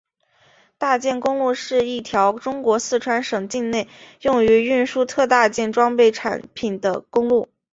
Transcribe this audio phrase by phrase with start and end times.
[0.79, 3.87] 大件公路是一条中国四川省境内
[4.19, 7.49] 用于运输特大件装备产品的公路。